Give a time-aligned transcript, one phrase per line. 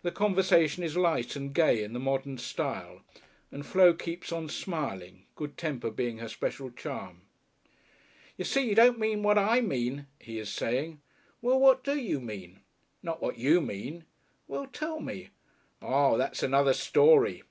[0.00, 3.02] The conversation is light and gay in the modern style,
[3.52, 7.20] and Flo keeps on smiling, good temper being her special charm.
[8.38, 11.02] "Ye see, you don' mean what I mean," he is saying.
[11.42, 12.60] "Well, what do you mean?"
[13.02, 14.06] "Not what you mean!"
[14.48, 15.28] "Well, tell me."
[15.82, 16.16] "Ah!
[16.16, 17.42] That's another story."